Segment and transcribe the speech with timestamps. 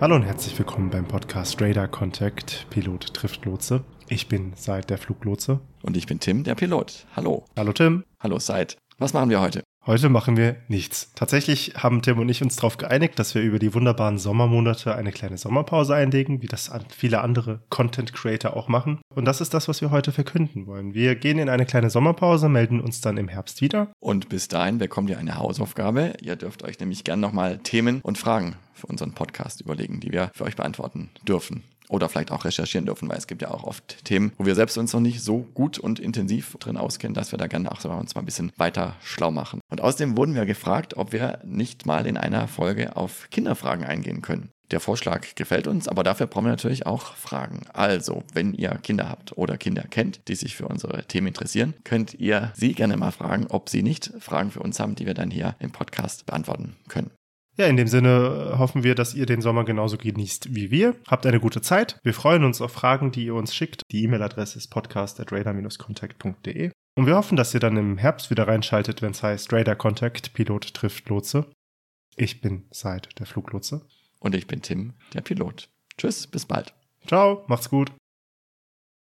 [0.00, 3.84] Hallo und herzlich willkommen beim Podcast Radar Contact Pilot trifft Lotse.
[4.08, 5.60] Ich bin Seid der Fluglotse.
[5.82, 7.04] Und ich bin Tim, der Pilot.
[7.14, 7.44] Hallo.
[7.54, 8.04] Hallo Tim.
[8.18, 8.78] Hallo Seid.
[8.96, 9.62] Was machen wir heute?
[9.86, 11.10] Heute machen wir nichts.
[11.14, 15.10] Tatsächlich haben Tim und ich uns darauf geeinigt, dass wir über die wunderbaren Sommermonate eine
[15.10, 19.00] kleine Sommerpause einlegen, wie das viele andere Content Creator auch machen.
[19.14, 20.92] Und das ist das, was wir heute verkünden wollen.
[20.92, 23.88] Wir gehen in eine kleine Sommerpause, melden uns dann im Herbst wieder.
[24.00, 26.12] Und bis dahin bekommt ihr eine Hausaufgabe.
[26.20, 30.30] Ihr dürft euch nämlich gern nochmal Themen und Fragen für unseren Podcast überlegen, die wir
[30.34, 34.04] für euch beantworten dürfen oder vielleicht auch recherchieren dürfen, weil es gibt ja auch oft
[34.04, 37.38] Themen, wo wir selbst uns noch nicht so gut und intensiv drin auskennen, dass wir
[37.38, 39.60] da gerne auch uns mal ein bisschen weiter schlau machen.
[39.70, 44.22] Und außerdem wurden wir gefragt, ob wir nicht mal in einer Folge auf Kinderfragen eingehen
[44.22, 44.50] können.
[44.70, 47.62] Der Vorschlag gefällt uns, aber dafür brauchen wir natürlich auch Fragen.
[47.72, 52.14] Also, wenn ihr Kinder habt oder Kinder kennt, die sich für unsere Themen interessieren, könnt
[52.14, 55.32] ihr sie gerne mal fragen, ob sie nicht Fragen für uns haben, die wir dann
[55.32, 57.10] hier im Podcast beantworten können.
[57.60, 60.96] Ja, in dem Sinne hoffen wir, dass ihr den Sommer genauso genießt wie wir.
[61.06, 62.00] Habt eine gute Zeit.
[62.02, 63.82] Wir freuen uns auf Fragen, die ihr uns schickt.
[63.92, 66.70] Die E-Mail-Adresse ist podcast.radar-contact.de.
[66.96, 70.32] Und wir hoffen, dass ihr dann im Herbst wieder reinschaltet, wenn es heißt Radar Contact,
[70.32, 71.52] Pilot trifft Lotse.
[72.16, 73.86] Ich bin Seid, der Fluglotse.
[74.20, 75.68] Und ich bin Tim, der Pilot.
[75.98, 76.72] Tschüss, bis bald.
[77.06, 77.92] Ciao, macht's gut.